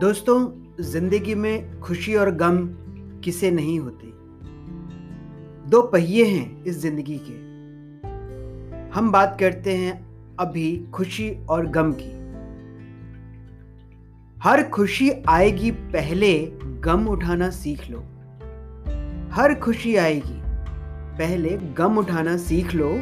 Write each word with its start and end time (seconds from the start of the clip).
दोस्तों, 0.00 0.50
ज़िंदगी 0.82 1.34
में 1.34 1.80
खुशी 1.80 2.14
और 2.14 2.30
गम 2.30 2.58
किसे 3.24 3.50
नहीं 3.50 3.78
होती? 3.80 4.06
दो 5.70 5.82
पहिए 5.82 6.24
हैं 6.24 6.64
इस 6.64 6.78
ज़िंदगी 6.78 7.20
के। 7.22 7.34
हम 8.94 9.10
बात 9.12 9.36
करते 9.40 9.76
हैं 9.76 9.92
अभी 10.36 10.86
खुशी 10.94 11.30
और 11.46 11.66
गम 11.66 11.92
की। 11.92 12.10
हर 14.42 14.62
खुशी 14.68 15.10
आएगी 15.28 15.70
पहले 15.70 16.32
गम 16.80 17.06
उठाना 17.08 17.50
सीख 17.50 17.90
लो। 17.90 18.00
हर 19.32 19.54
खुशी 19.54 19.96
आएगी 19.96 20.40
पहले 21.18 21.58
गम 21.78 21.98
उठाना 21.98 22.36
सीख 22.36 22.74
लो। 22.74 22.98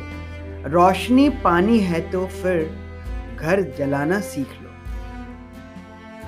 रोशनी 0.66 1.28
पानी 1.28 1.78
है 1.80 2.10
तो 2.10 2.26
फिर 2.26 2.70
घर 3.40 3.74
जलाना 3.78 4.20
सीख 4.20 4.62
लो। 4.62 4.67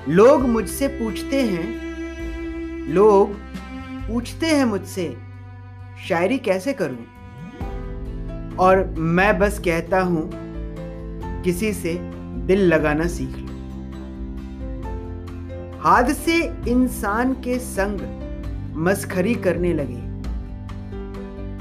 लोग 0.09 0.41
मुझसे 0.41 0.87
पूछते 0.87 1.41
हैं। 1.41 1.81
लोग 2.93 3.33
पूछते 4.07 4.47
हैं 4.47 4.65
मुझसे, 4.65 5.17
शायरी 6.09 6.37
कैसे 6.37 6.73
करूँ? 6.73 7.05
और 8.55 8.95
मैं 8.97 9.39
बस 9.39 9.59
कहता 9.59 10.01
हूँ, 10.01 10.31
किसी 11.43 11.73
से 11.73 11.93
दिल 12.47 12.59
लगाना 12.59 13.07
सीख 13.07 13.37
लो। 13.37 13.47
हादसे 15.79 16.41
इंसान 16.67 17.33
के 17.33 17.59
संग 17.59 17.99
मस्खरी 18.77 19.35
करने 19.35 19.73
लगे। 19.73 20.11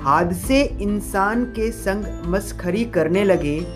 हादसे 0.02 0.62
इंसान 0.62 1.44
के 1.44 1.70
संग 1.70 2.26
मस्खरी 2.26 2.84
करने 2.84 3.24
लगे। 3.24 3.66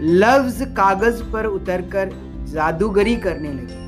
लफ्ज 0.00 0.62
कागज़ 0.62 1.32
पर 1.32 1.46
उतरकर 1.46 2.25
जादूगरी 2.56 3.16
करने 3.16 3.52
लगी। 3.52 3.86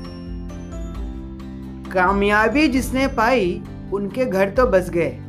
कामयाबी 1.91 2.67
जिसने 2.67 3.07
पाई, 3.07 3.61
उनके 3.93 4.25
घर 4.25 4.49
तो 4.49 4.67
बस 4.67 4.89
गए। 4.89 5.19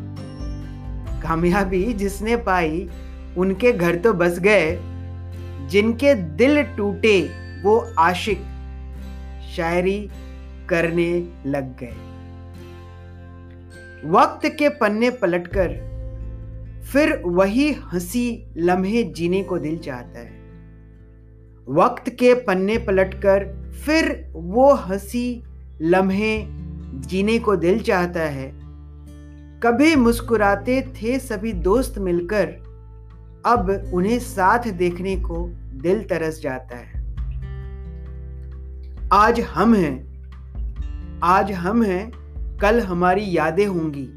कामयाबी 1.23 1.93
जिसने 1.93 2.37
पाई, 2.37 2.91
उनके 3.39 3.73
घर 3.73 3.97
तो 3.97 4.13
बस 4.13 4.39
गए। 4.39 4.81
जिनके 5.69 6.15
दिल 6.15 6.63
टूटे, 6.63 7.31
वो 7.63 7.95
आशिक, 7.99 8.39
शायरी 9.57 10.11
करने 10.69 11.29
लग 11.47 11.79
गए। 11.79 11.97
वक्त 14.05 14.49
के 14.59 14.69
पन्ने 14.69 15.11
पलटकर, 15.11 15.69
फिर 16.93 17.23
वही 17.27 17.73
हँसी 17.73 18.47
लम्हे 18.57 19.03
जीने 19.03 19.43
को 19.43 19.59
दिल 19.59 19.79
चाहता 19.79 20.21
है। 20.21 20.40
वक्त 21.71 22.11
के 22.11 22.35
पन्ने 22.35 22.79
पलटकर 22.79 23.73
फिर 23.87 24.33
वो 24.35 24.75
हँसी 24.75 25.43
लम्हे 25.83 26.47
जीने 27.01 27.39
को 27.39 27.57
दिल 27.57 27.81
चाहता 27.81 28.21
है। 28.21 28.53
कभी 29.61 29.97
मुस्कुराते 29.97 30.83
थे 30.83 31.19
सभी 31.19 31.53
दोस्त 31.53 31.99
मिलकर, 31.99 32.47
अब 33.47 33.91
उन्हें 33.95 34.19
साथ 34.19 34.59
देखने 34.59 35.17
को 35.17 35.49
दिल 35.83 36.05
तरस 36.05 36.41
जाता 36.43 36.77
है। 36.77 37.01
आज 39.13 39.41
हम 39.41 39.75
हैं, 39.75 40.23
आज 41.23 41.53
हम 41.53 41.83
हैं, 41.83 42.13
कल 42.59 42.81
हमारी 42.81 43.37
यादें 43.37 43.67
होंगी। 43.67 44.09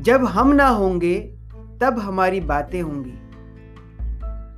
जब 0.00 0.24
हम 0.24 0.48
ना 0.48 0.68
होंगे, 0.68 1.20
तब 1.80 1.98
हमारी 1.98 2.40
बातें 2.40 2.82
होंगी। 2.82 3.14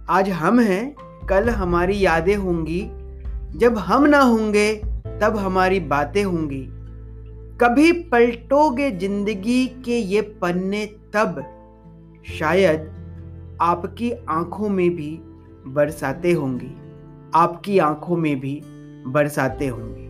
आज 0.09 0.31
हम 0.31 0.61
हैं 0.61 1.04
कल 1.29 1.49
हमारी 1.51 2.05
यादें 2.05 2.37
होंगी। 2.37 2.81
जब 3.59 3.79
हम 3.79 4.05
ना 4.05 4.21
होंगे, 4.21 4.75
तब 5.21 5.37
हमारी 5.37 5.81
बातें 5.81 6.25
होंगी। 6.25 6.67
कभी 7.61 7.93
पलटोगे 7.93 8.91
ज़िंदगी 8.91 9.67
के 9.67 9.99
ये 9.99 10.21
पन्ने, 10.21 10.87
तब 10.87 11.43
शायद 12.39 12.91
आपकी 13.61 14.13
आँखों 14.29 14.69
में 14.69 14.91
भी 14.91 15.19
बरसाते 15.67 16.33
होंगी। 16.33 16.75
आपकी 17.35 17.79
आँखों 17.79 18.17
में 18.17 18.41
भी 18.41 18.61
बरसाते 19.07 19.67
होंगी। 19.67 20.04